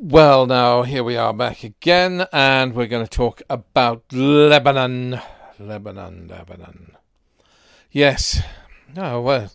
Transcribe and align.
Well, 0.00 0.46
now 0.46 0.84
here 0.84 1.02
we 1.02 1.16
are 1.16 1.34
back 1.34 1.64
again, 1.64 2.24
and 2.32 2.72
we're 2.72 2.86
going 2.86 3.04
to 3.04 3.10
talk 3.10 3.42
about 3.50 4.04
Lebanon. 4.12 5.20
Lebanon, 5.58 6.28
Lebanon. 6.28 6.92
Yes. 7.90 8.40
Oh, 8.96 9.20
well, 9.20 9.50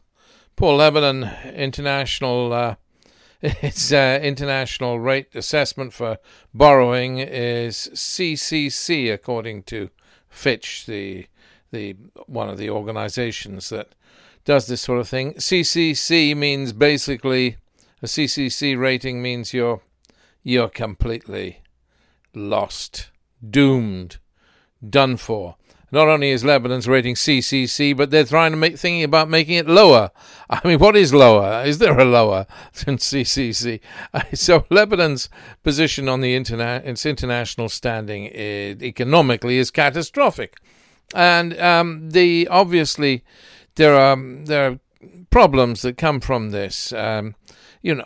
poor 0.58 0.76
Lebanon 0.76 1.32
International. 1.46 2.52
Uh, 2.52 2.76
its 3.42 3.94
uh, 3.94 4.20
international 4.22 5.00
rate 5.00 5.34
assessment 5.34 5.94
for 5.94 6.18
borrowing 6.54 7.20
is 7.20 7.90
CCC, 7.94 9.14
according 9.14 9.64
to 9.64 9.92
Fitch, 10.28 10.86
the 10.86 11.28
the 11.72 11.96
one 12.28 12.50
of 12.50 12.58
the 12.58 12.70
organizations 12.70 13.70
that 13.70 13.96
does 14.44 14.68
this 14.68 14.82
sort 14.82 15.00
of 15.00 15.08
thing. 15.08 15.36
CCC 15.36 16.36
means 16.36 16.74
basically 16.74 17.56
a 18.02 18.08
CCC 18.08 18.78
rating 18.78 19.22
means 19.22 19.54
you're 19.54 19.80
you're 20.44 20.70
completely 20.70 21.62
lost, 22.34 23.10
doomed, 23.48 24.18
done 24.88 25.18
for. 25.18 25.56
Not 25.94 26.08
only 26.08 26.32
is 26.32 26.44
Lebanon's 26.44 26.88
rating 26.88 27.14
CCC, 27.14 27.96
but 27.96 28.10
they're 28.10 28.24
trying 28.24 28.50
to 28.50 28.58
make 28.58 28.80
thinking 28.80 29.04
about 29.04 29.30
making 29.30 29.58
it 29.58 29.68
lower. 29.68 30.10
I 30.50 30.68
mean, 30.68 30.80
what 30.80 30.96
is 30.96 31.14
lower? 31.14 31.64
Is 31.64 31.78
there 31.78 32.00
a 32.00 32.04
lower 32.04 32.48
than 32.84 32.98
CCC? 32.98 33.80
So 34.34 34.66
Lebanon's 34.72 35.30
position 35.62 36.10
on 36.10 36.22
the 36.22 36.36
interna- 36.36 36.84
its 36.84 37.06
international 37.06 37.70
standing 37.70 38.26
economically 38.26 39.60
is 39.60 39.70
catastrophic, 39.70 40.58
and 41.14 41.60
um, 41.60 42.10
the 42.10 42.48
obviously 42.48 43.24
there 43.76 43.96
are 43.96 44.18
there 44.18 44.72
are 44.72 44.80
problems 45.30 45.84
that 45.84 45.96
come 45.96 46.20
from 46.20 46.50
this. 46.50 46.92
Um, 46.92 47.36
you 47.84 47.94
know, 47.94 48.06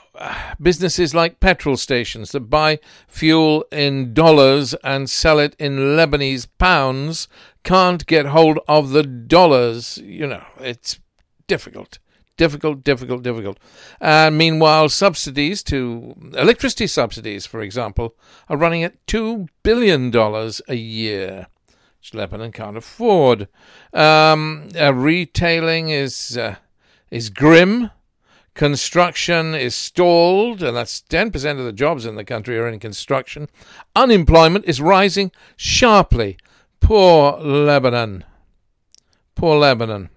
businesses 0.59 1.13
like 1.13 1.39
petrol 1.39 1.77
stations 1.77 2.31
that 2.31 2.49
buy 2.49 2.79
fuel 3.07 3.63
in 3.71 4.11
dollars 4.13 4.73
and 4.83 5.07
sell 5.07 5.37
it 5.39 5.55
in 5.59 5.77
Lebanese 5.77 6.47
pounds 6.57 7.27
can't 7.63 8.05
get 8.07 8.25
hold 8.25 8.57
of 8.67 8.89
the 8.89 9.03
dollars. 9.03 9.99
You 9.99 10.27
know, 10.27 10.43
it's 10.59 10.99
difficult. 11.45 11.99
Difficult, 12.37 12.83
difficult, 12.83 13.21
difficult. 13.21 13.59
And 14.01 14.35
meanwhile, 14.37 14.89
subsidies 14.89 15.61
to 15.63 16.15
electricity 16.35 16.87
subsidies, 16.87 17.45
for 17.45 17.61
example, 17.61 18.15
are 18.49 18.57
running 18.57 18.83
at 18.83 19.05
$2 19.05 19.47
billion 19.61 20.15
a 20.67 20.75
year, 20.75 21.47
which 21.99 22.15
Lebanon 22.15 22.51
can't 22.51 22.77
afford. 22.77 23.47
Um, 23.93 24.69
uh, 24.79 24.93
retailing 24.93 25.89
is, 25.89 26.35
uh, 26.37 26.55
is 27.11 27.29
grim 27.29 27.91
Construction 28.57 29.53
is 29.53 29.75
stalled, 29.75 30.63
and 30.63 30.75
that's 30.75 31.03
10% 31.11 31.59
of 31.59 31.65
the 31.65 31.71
jobs 31.71 32.07
in 32.07 32.15
the 32.15 32.25
country 32.25 32.57
are 32.57 32.67
in 32.67 32.79
construction. 32.79 33.49
Unemployment 33.95 34.65
is 34.65 34.81
rising 34.81 35.31
sharply. 35.55 36.37
Poor 36.79 37.37
Lebanon. 37.37 38.23
Poor 39.35 39.59
Lebanon. 39.59 40.09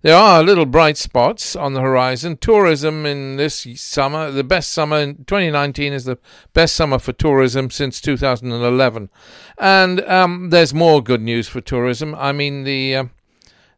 There 0.00 0.16
are 0.16 0.42
little 0.42 0.64
bright 0.64 0.96
spots 0.96 1.54
on 1.54 1.74
the 1.74 1.82
horizon. 1.82 2.38
Tourism 2.38 3.04
in 3.04 3.36
this 3.36 3.66
summer, 3.76 4.30
the 4.30 4.42
best 4.42 4.72
summer 4.72 4.96
in 5.00 5.16
2019 5.26 5.92
is 5.92 6.06
the 6.06 6.16
best 6.54 6.74
summer 6.74 6.98
for 6.98 7.12
tourism 7.12 7.68
since 7.68 8.00
2011. 8.00 9.10
And 9.58 10.00
um, 10.00 10.48
there's 10.48 10.72
more 10.72 11.02
good 11.02 11.20
news 11.20 11.46
for 11.46 11.60
tourism. 11.60 12.14
I 12.14 12.32
mean, 12.32 12.64
the. 12.64 12.96
Uh, 12.96 13.04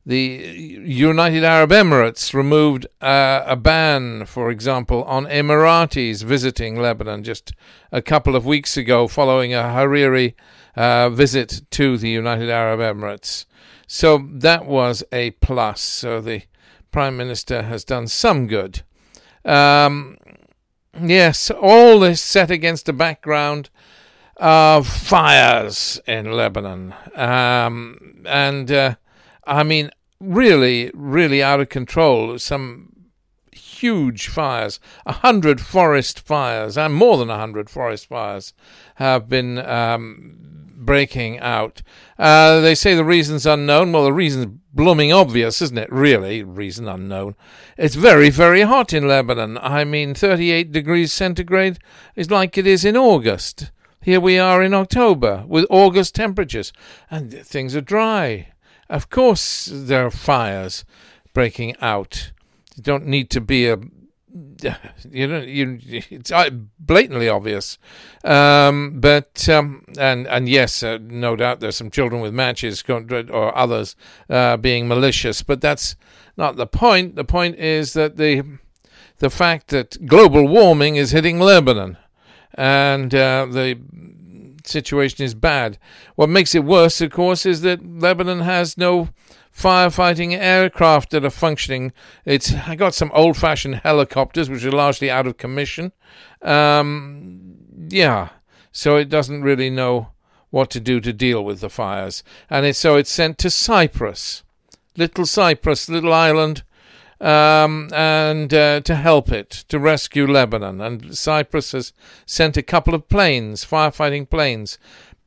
the 0.07 0.83
United 0.85 1.43
Arab 1.43 1.71
Emirates 1.71 2.33
removed 2.33 2.87
uh, 3.01 3.43
a 3.45 3.57
ban, 3.57 4.25
for 4.25 4.53
example, 4.53 5.03
on 5.03 5.27
Emiratis 5.27 6.23
visiting 6.23 6.81
Lebanon 6.81 7.25
just 7.25 7.53
a 7.91 8.01
couple 8.01 8.37
of 8.37 8.47
weeks 8.47 8.77
ago 8.77 9.09
following 9.09 9.53
a 9.53 9.62
Hariri 9.62 10.34
uh, 10.77 11.11
visit 11.11 11.62
to 11.73 11.99
the 11.99 12.09
United 12.09 12.49
Arab 12.49 12.79
Emirates. 12.79 13.47
So 13.89 14.28
that 14.33 14.65
was 14.65 15.03
a 15.11 15.33
plus. 15.33 15.81
So 15.81 16.21
the 16.21 16.43
Prime 16.93 17.16
Minister 17.16 17.62
has 17.62 17.84
done 17.84 18.06
some 18.06 18.47
good. 18.47 18.83
Um, 19.45 20.19
yes, 21.03 21.50
all 21.50 21.99
this 21.99 22.22
set 22.22 22.53
against 22.53 22.89
a 22.89 22.93
background 22.93 23.71
of 24.37 24.87
fires 24.87 26.00
in 26.06 26.31
Lebanon. 26.31 26.95
Um, 27.16 28.22
and. 28.25 28.71
Uh, 28.71 28.95
I 29.47 29.62
mean, 29.62 29.91
really, 30.21 30.91
really 30.94 31.43
out 31.43 31.60
of 31.60 31.69
control. 31.69 32.38
Some 32.38 32.93
huge 33.53 34.28
fires, 34.28 34.81
a 35.04 35.12
hundred 35.12 35.60
forest 35.60 36.21
fires, 36.21 36.77
and 36.78 36.94
more 36.94 37.16
than 37.16 37.31
a 37.31 37.38
hundred 37.38 37.69
forest 37.71 38.06
fires 38.09 38.53
have 38.97 39.28
been 39.28 39.59
um, 39.59 40.37
breaking 40.77 41.38
out. 41.41 41.82
Uh, 42.19 42.60
they 42.60 42.75
say 42.75 42.94
the 42.94 43.04
reason's 43.04 43.47
unknown. 43.47 43.93
Well, 43.93 44.04
the 44.04 44.12
reason's 44.12 44.59
blooming 44.72 45.12
obvious, 45.12 45.60
isn't 45.62 45.78
it? 45.78 45.93
Really, 45.93 46.43
reason 46.43 46.88
unknown. 46.88 47.34
It's 47.77 47.94
very, 47.94 48.31
very 48.31 48.62
hot 48.62 48.93
in 48.93 49.09
Lebanon. 49.09 49.59
I 49.59 49.84
mean, 49.84 50.15
38 50.15 50.72
degrees 50.72 51.12
centigrade 51.12 51.78
is 52.15 52.31
like 52.31 52.56
it 52.56 52.66
is 52.66 52.84
in 52.84 52.97
August. 52.97 53.71
Here 54.03 54.21
we 54.21 54.38
are 54.38 54.62
in 54.62 54.72
October 54.72 55.44
with 55.48 55.66
August 55.69 56.15
temperatures, 56.15 56.72
and 57.10 57.33
things 57.33 57.75
are 57.75 57.81
dry. 57.81 58.48
Of 58.88 59.10
course, 59.10 59.69
there 59.72 60.06
are 60.06 60.10
fires 60.10 60.84
breaking 61.32 61.76
out. 61.80 62.32
You 62.76 62.82
don't 62.82 63.06
need 63.06 63.30
to 63.30 63.41
be 63.41 63.69
a 63.69 63.78
you 65.10 65.26
know, 65.26 65.41
you 65.41 65.78
it's 66.10 66.30
uh, 66.30 66.50
blatantly 66.78 67.28
obvious. 67.28 67.78
Um, 68.24 69.00
but 69.00 69.48
um, 69.48 69.84
and 69.98 70.26
and 70.26 70.48
yes, 70.48 70.82
uh, 70.82 70.98
no 71.00 71.36
doubt 71.36 71.60
there's 71.60 71.76
some 71.76 71.91
children 71.91 72.20
with 72.20 72.34
matches 72.34 72.84
or 72.88 73.56
others 73.56 73.97
uh, 74.28 74.56
being 74.56 74.88
malicious, 74.88 75.42
but 75.42 75.60
that's 75.60 75.97
not 76.36 76.56
the 76.56 76.66
point. 76.66 77.16
The 77.16 77.24
point 77.24 77.56
is 77.56 77.92
that 77.94 78.16
the 78.16 78.58
the 79.18 79.30
fact 79.30 79.68
that 79.68 80.06
global 80.06 80.47
warming 80.47 80.97
is 80.97 81.12
hitting 81.12 81.41
Lebanon, 81.41 81.97
and 82.54 83.14
uh, 83.14 83.47
the 83.50 83.78
situation 84.69 85.25
is 85.25 85.34
bad. 85.34 85.78
What 86.15 86.28
makes 86.28 86.54
it 86.54 86.65
worse, 86.65 87.00
of 87.00 87.10
course, 87.10 87.47
is 87.47 87.60
that 87.62 87.84
Lebanon 87.84 88.41
has 88.41 88.77
no 88.77 89.09
firefighting 89.54 90.32
aircraft 90.32 91.10
that 91.10 91.25
are 91.25 91.31
functioning. 91.31 91.93
It's 92.25 92.53
got 92.77 92.94
some 92.94 93.10
old-fashioned 93.15 93.77
helicopters 93.77 94.50
which 94.50 94.65
are 94.65 94.72
largely 94.72 95.10
out 95.10 95.27
of 95.27 95.38
commission. 95.38 95.93
Um, 96.43 97.56
yeah, 97.88 98.31
so 98.71 98.97
it 98.97 99.09
doesn't 99.09 99.43
really 99.43 99.71
know 99.71 100.09
what 100.50 100.71
to 100.71 100.81
do 100.81 101.00
to 101.00 101.12
deal 101.12 101.44
with 101.44 101.60
the 101.60 101.71
fires, 101.71 102.22
and 102.48 102.65
it's 102.66 102.78
so 102.78 102.97
it's 102.97 103.10
sent 103.10 103.38
to 103.38 103.50
Cyprus, 103.50 104.43
little 104.97 105.27
Cyprus, 105.27 105.88
little 105.88 106.12
island 106.12 106.62
um, 107.21 107.88
and 107.93 108.53
uh, 108.53 108.81
to 108.81 108.94
help 108.94 109.31
it 109.31 109.50
to 109.69 109.78
rescue 109.78 110.27
Lebanon. 110.27 110.81
And 110.81 111.16
Cyprus 111.16 111.72
has 111.72 111.93
sent 112.25 112.56
a 112.56 112.62
couple 112.62 112.94
of 112.94 113.09
planes, 113.09 113.65
firefighting 113.65 114.28
planes. 114.28 114.78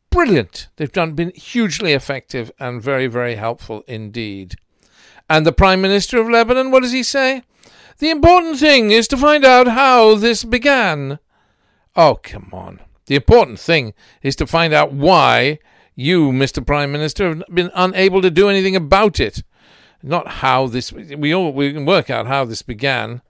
Brilliant! 0.10 0.70
They've 0.78 0.92
done 0.92 1.14
been 1.14 1.32
hugely 1.32 1.94
effective 1.94 2.52
and 2.60 2.82
very, 2.82 3.08
very 3.08 3.36
helpful 3.36 3.84
indeed. 3.88 4.56
And 5.30 5.46
the 5.46 5.52
Prime 5.52 5.82
Minister 5.82 6.20
of 6.20 6.30
Lebanon, 6.30 6.72
what 6.72 6.82
does 6.82 6.92
he 6.92 7.04
say? 7.04 7.44
The 8.00 8.10
important 8.10 8.58
thing 8.58 8.92
is 8.92 9.08
to 9.10 9.18
find 9.18 9.46
out 9.46 9.68
how 9.68 10.16
this 10.16 10.44
began. 10.44 11.20
Oh, 11.96 12.20
come 12.22 12.50
on. 12.54 12.80
The 13.06 13.16
important 13.16 13.60
thing 13.60 13.94
is 14.24 14.36
to 14.38 14.48
find 14.48 14.74
out 14.74 14.94
why 14.94 15.60
you, 15.96 16.32
Mr. 16.32 16.66
Prime 16.66 16.92
Minister, 16.92 17.30
have 17.30 17.44
been 17.54 17.72
unable 17.76 18.22
to 18.22 18.32
do 18.32 18.50
anything 18.50 18.76
about 18.76 19.20
it 19.20 19.44
not 20.02 20.28
how 20.28 20.68
this. 20.68 20.92
We 20.92 21.34
all 21.34 21.52
we 21.52 21.74
can 21.74 21.86
work 21.86 22.10
out 22.10 22.28
how 22.28 22.46
this 22.46 22.62
began. 22.62 23.22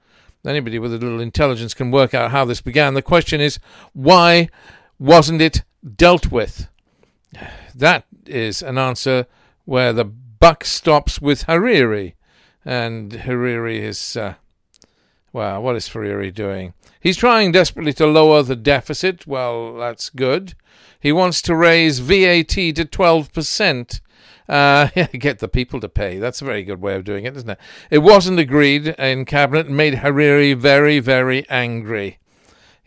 Anybody 0.45 0.79
with 0.79 0.93
a 0.93 0.97
little 0.97 1.19
intelligence 1.19 1.73
can 1.73 1.91
work 1.91 2.13
out 2.13 2.31
how 2.31 2.45
this 2.45 2.61
began. 2.61 2.93
The 2.93 3.01
question 3.01 3.41
is, 3.41 3.59
why 3.93 4.49
wasn't 4.97 5.41
it 5.41 5.63
dealt 5.95 6.31
with? 6.31 6.69
That 7.75 8.05
is 8.25 8.61
an 8.61 8.77
answer 8.77 9.27
where 9.65 9.93
the 9.93 10.05
buck 10.05 10.63
stops 10.63 11.21
with 11.21 11.45
Hariri, 11.45 12.13
and 12.65 13.11
Hariri 13.11 13.79
is. 13.79 14.15
Uh, 14.15 14.35
well, 15.31 15.61
what 15.61 15.75
is 15.75 15.89
Hariri 15.89 16.33
doing? 16.33 16.73
He's 16.99 17.17
trying 17.17 17.51
desperately 17.51 17.93
to 17.93 18.07
lower 18.07 18.41
the 18.43 18.55
deficit. 18.55 19.27
Well, 19.27 19.75
that's 19.75 20.09
good. 20.09 20.55
He 20.99 21.11
wants 21.11 21.41
to 21.43 21.55
raise 21.55 21.99
VAT 21.99 22.49
to 22.49 22.73
12%. 22.73 24.01
Uh, 24.49 24.89
get 25.13 25.39
the 25.39 25.47
people 25.47 25.79
to 25.79 25.87
pay. 25.87 26.17
That's 26.17 26.41
a 26.41 26.45
very 26.45 26.63
good 26.63 26.81
way 26.81 26.95
of 26.95 27.05
doing 27.05 27.25
it, 27.25 27.37
isn't 27.37 27.49
it? 27.49 27.59
It 27.91 27.99
wasn't 27.99 28.39
agreed 28.39 28.87
in 28.87 29.25
cabinet 29.25 29.67
and 29.67 29.77
made 29.77 29.95
Hariri 29.95 30.57
very, 30.57 30.99
very 30.99 31.47
angry. 31.49 32.17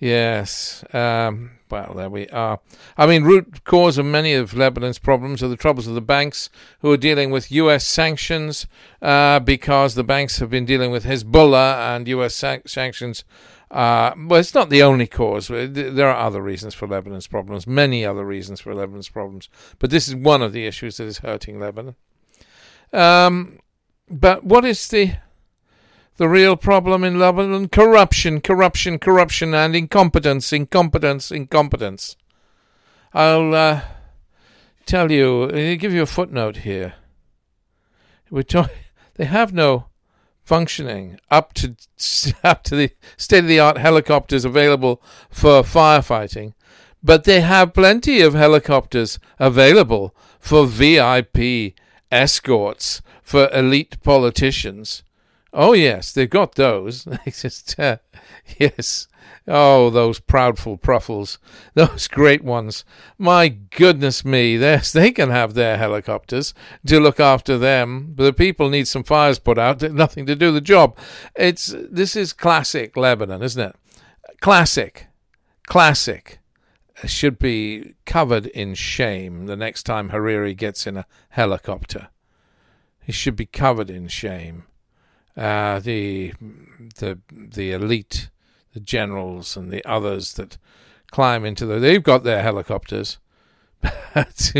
Yes. 0.03 0.83
Um, 0.93 1.53
well, 1.71 1.95
there 1.95 2.11
we 2.11 2.27
are. 2.31 2.59
I 2.99 3.07
mean, 3.07 3.23
root 3.23 3.63
cause 3.63 3.99
of 3.99 4.05
many 4.05 4.35
of 4.35 4.53
Lebanon's 4.53 4.99
problems 4.99 5.45
are 5.45 5.49
the 5.49 5.57
troubles 5.57 5.87
of 5.87 5.95
the 5.95 6.01
banks 6.01 6.51
who 6.81 6.91
are 6.91 6.97
dealing 6.97 7.31
with 7.31 7.53
U.S. 7.53 7.87
sanctions 7.87 8.67
uh, 9.01 9.39
because 9.39 9.95
the 9.95 10.03
banks 10.03 10.41
have 10.41 10.51
been 10.51 10.65
dealing 10.65 10.91
with 10.91 11.05
Hezbollah 11.05 11.95
and 11.95 12.09
U.S. 12.09 12.35
sanctions 12.35 13.23
Uh, 13.71 14.13
well, 14.27 14.41
it's 14.41 14.55
not 14.55 14.71
the 14.71 14.83
only 14.83 15.07
cause. 15.07 15.47
There 15.47 16.11
are 16.11 16.27
other 16.27 16.43
reasons 16.43 16.75
for 16.75 16.89
Lebanon's 16.89 17.29
problems, 17.29 17.65
many 17.65 18.05
other 18.05 18.25
reasons 18.25 18.61
for 18.61 18.75
Lebanon's 18.75 19.09
problems, 19.09 19.49
but 19.79 19.91
this 19.91 20.09
is 20.09 20.17
one 20.17 20.43
of 20.43 20.53
the 20.53 20.67
issues 20.67 20.97
that 20.97 21.07
is 21.07 21.19
hurting 21.19 21.61
Lebanon. 21.61 21.95
Um, 22.93 23.61
but 24.11 24.43
what 24.43 24.65
is 24.65 24.89
the 24.89 25.15
the 26.17 26.29
real 26.29 26.57
problem 26.57 27.05
in 27.05 27.19
Lebanon? 27.19 27.69
Corruption, 27.69 28.41
corruption, 28.41 28.99
corruption, 28.99 29.55
and 29.55 29.75
incompetence, 29.75 30.53
incompetence, 30.53 31.31
incompetence. 31.31 32.17
I'll 33.15 33.55
uh, 33.55 33.81
tell 34.87 35.11
you, 35.11 35.45
I'll 35.45 35.77
give 35.77 35.93
you 35.93 36.03
a 36.03 36.07
footnote 36.07 36.59
here. 36.59 36.95
We're 38.31 38.45
they 39.15 39.27
have 39.27 39.53
no 39.53 39.87
functioning 40.43 41.19
up 41.31 41.53
to 41.55 41.77
up 42.45 42.63
to 42.65 42.77
the 42.77 42.91
state 43.17 43.41
of 43.41 43.49
the 43.49 43.61
art 43.61 43.79
helicopters 43.79 44.45
available 44.45 45.03
for 45.31 45.63
firefighting, 45.63 46.55
but 47.03 47.25
they 47.25 47.41
have 47.41 47.75
plenty 47.75 48.21
of 48.21 48.35
helicopters 48.35 49.19
available 49.39 50.15
for 50.39 50.67
VIP 50.67 51.75
escorts 52.11 53.03
for 53.23 53.49
elite 53.53 54.03
politicians. 54.03 55.03
Oh 55.53 55.73
yes, 55.73 56.13
they've 56.13 56.29
got 56.29 56.55
those. 56.55 57.07
just 57.27 57.79
uh, 57.79 57.99
yes, 58.59 59.09
Oh, 59.49 59.91
those 59.91 60.21
proudful 60.21 60.81
pruffles, 60.81 61.39
those 61.75 62.07
great 62.07 62.45
ones. 62.45 62.85
My 63.19 63.49
goodness 63.49 64.25
me, 64.25 64.57
they 64.57 65.11
can 65.11 65.31
have 65.31 65.55
their 65.55 65.77
helicopters 65.79 66.55
to 66.87 67.01
look 67.01 67.19
after 67.19 67.59
them, 67.59 68.13
but 68.15 68.25
the 68.25 68.33
people 68.33 68.69
need 68.69 68.87
some 68.87 69.03
fires 69.03 69.39
put 69.39 69.59
out, 69.59 69.83
nothing 69.93 70.27
to 70.27 70.37
do 70.37 70.53
the 70.53 70.61
job. 70.61 70.97
It's 71.35 71.75
This 71.77 72.15
is 72.15 72.33
classic 72.33 72.97
Lebanon, 72.97 73.43
isn't 73.43 73.71
it? 73.71 73.77
Classic. 74.41 75.09
Classic. 75.67 76.39
should 77.05 77.39
be 77.39 77.95
covered 78.07 78.47
in 78.47 78.75
shame 78.75 79.47
the 79.47 79.57
next 79.57 79.83
time 79.83 80.11
Hariri 80.11 80.57
gets 80.57 80.87
in 80.87 80.97
a 80.97 81.07
helicopter. 81.31 82.09
He 83.01 83.11
should 83.11 83.35
be 83.35 83.47
covered 83.47 83.91
in 83.91 84.07
shame. 84.07 84.65
Uh, 85.37 85.79
the 85.81 86.35
the 86.99 87.19
the 87.31 87.73
elite 87.73 88.29
the 88.73 88.81
generals 88.81 89.57
and 89.57 89.71
the 89.71 89.85
others 89.85 90.35
that 90.35 90.59
climb 91.11 91.45
into 91.45 91.67
the. 91.67 91.79
They've 91.79 92.03
got 92.03 92.25
their 92.25 92.43
helicopters. 92.43 93.19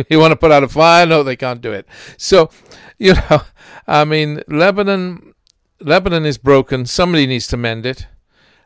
you 0.09 0.19
want 0.19 0.33
to 0.33 0.37
put 0.37 0.53
out 0.53 0.65
a 0.65 0.69
fire? 0.69 1.07
No, 1.07 1.23
they 1.23 1.37
can't 1.37 1.61
do 1.61 1.73
it. 1.73 1.87
So, 2.17 2.51
you 2.99 3.15
know, 3.15 3.43
I 3.87 4.05
mean, 4.05 4.43
Lebanon, 4.49 5.35
Lebanon 5.81 6.27
is 6.27 6.39
broken. 6.39 6.87
Somebody 6.87 7.27
needs 7.27 7.47
to 7.49 7.57
mend 7.57 7.87
it, 7.87 8.07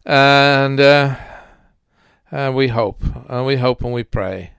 and 0.05 0.81
uh, 0.81 1.17
uh, 2.33 2.53
we 2.55 2.69
hope, 2.69 3.03
and 3.29 3.47
we 3.47 3.57
hope, 3.57 3.83
and 3.83 3.93
we 3.93 4.03
pray. 4.03 4.53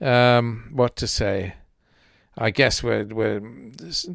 Um, 0.00 0.70
what 0.72 0.96
to 0.96 1.06
say? 1.06 1.54
I 2.38 2.50
guess 2.50 2.82
we're 2.82 3.04
we're 3.04 3.42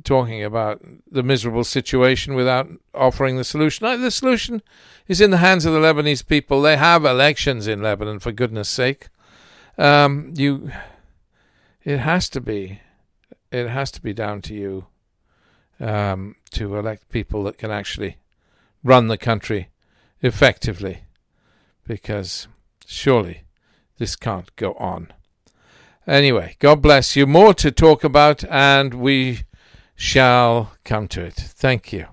talking 0.03 0.43
about 0.43 0.81
the 1.05 1.21
miserable 1.21 1.63
situation 1.63 2.33
without 2.33 2.67
offering 2.93 3.37
the 3.37 3.43
solution. 3.43 4.01
The 4.01 4.09
solution 4.09 4.61
is 5.07 5.21
in 5.21 5.31
the 5.31 5.37
hands 5.37 5.65
of 5.65 5.73
the 5.73 5.79
Lebanese 5.79 6.25
people. 6.25 6.61
They 6.61 6.77
have 6.77 7.05
elections 7.05 7.67
in 7.67 7.81
Lebanon, 7.81 8.19
for 8.19 8.31
goodness' 8.31 8.69
sake. 8.69 9.09
Um, 9.77 10.33
you, 10.35 10.71
it 11.83 11.97
has 11.97 12.29
to 12.29 12.41
be, 12.41 12.79
it 13.51 13.67
has 13.67 13.91
to 13.91 14.01
be 14.01 14.13
down 14.13 14.41
to 14.43 14.53
you 14.53 14.87
um, 15.79 16.35
to 16.51 16.77
elect 16.77 17.09
people 17.09 17.43
that 17.43 17.57
can 17.57 17.69
actually 17.69 18.17
run 18.83 19.07
the 19.09 19.17
country 19.17 19.69
effectively, 20.21 21.03
because 21.85 22.47
surely 22.85 23.43
this 23.97 24.15
can't 24.15 24.55
go 24.55 24.73
on. 24.75 25.11
Anyway, 26.07 26.55
God 26.59 26.81
bless 26.81 27.15
you. 27.15 27.25
More 27.25 27.53
to 27.55 27.71
talk 27.71 28.03
about, 28.03 28.43
and 28.45 28.93
we 28.93 29.41
shall 29.95 30.73
come 30.83 31.07
to 31.09 31.21
it. 31.23 31.33
Thank 31.35 31.91
you. 31.91 32.07